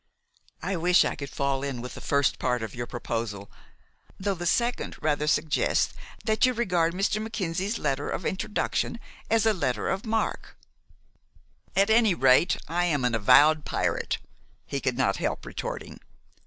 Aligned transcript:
"I 0.63 0.77
wish 0.77 1.05
I 1.05 1.13
could 1.13 1.29
fall 1.29 1.61
in 1.61 1.79
with 1.79 1.93
the 1.93 2.01
first 2.01 2.39
part 2.39 2.63
of 2.63 2.73
your 2.73 2.87
proposal, 2.87 3.51
though 4.19 4.33
the 4.33 4.47
second 4.47 4.95
rather 4.99 5.27
suggests 5.27 5.93
that 6.25 6.43
you 6.43 6.53
regard 6.55 6.95
Mr. 6.95 7.21
Mackenzie's 7.21 7.77
letter 7.77 8.09
of 8.09 8.25
introduction 8.25 8.99
as 9.29 9.45
a 9.45 9.53
letter 9.53 9.89
of 9.89 10.03
marque." 10.07 10.57
"At 11.75 11.91
any 11.91 12.15
rate, 12.15 12.57
I 12.67 12.85
am 12.85 13.05
an 13.05 13.13
avowed 13.13 13.63
pirate," 13.63 14.17
he 14.65 14.79
could 14.81 14.97
not 14.97 15.17
help 15.17 15.45
retorting. 15.45 15.99